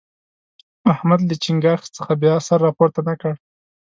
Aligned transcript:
احمد 0.93 1.19
له 1.27 1.35
چينګاښ 1.43 1.81
څخه 1.95 2.13
بیا 2.21 2.35
سر 2.47 2.59
راپورته 2.67 2.99
نه 3.09 3.13
کړ. 3.21 3.33